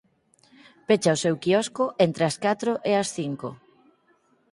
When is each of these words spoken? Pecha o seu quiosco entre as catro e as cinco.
Pecha 0.87 1.15
o 1.15 1.21
seu 1.23 1.35
quiosco 1.43 1.83
entre 2.05 2.23
as 2.29 2.35
catro 2.45 2.71
e 2.89 2.91
as 3.01 3.07
cinco. 3.17 3.49